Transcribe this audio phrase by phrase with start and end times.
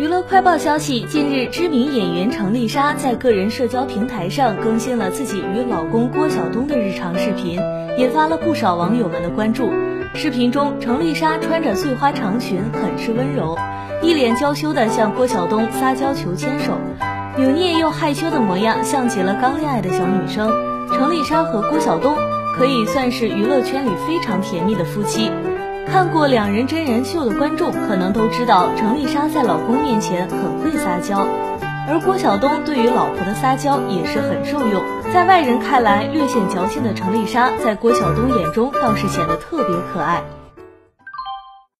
[0.00, 7.60] 娱乐快报消息，近日，知名演员程丽莎在个人社交平台上更新了自己与老公郭晓东的日常视频，
[7.98, 9.70] 引发了不少网友们的关注。
[10.14, 13.58] 视频中，程丽莎穿着碎花长裙，很是温柔，
[14.00, 16.78] 一脸娇羞地向郭晓东撒娇求牵手，
[17.36, 20.50] 扭捏又害羞的模样，像极了刚恋爱的小女生。
[20.94, 22.16] 程丽莎和郭晓东
[22.60, 25.32] 可以算是娱乐圈里非常甜蜜的夫妻。
[25.86, 31.26] 看过两人真人秀的观众可能都知道，程丽莎在老公面前很会撒娇，
[31.88, 34.82] 而郭晓东对于老婆的撒娇也是很受用。
[35.10, 40.22] 在外人看来略显矫情的程丽莎，在郭晓东眼中倒是显得特别可爱。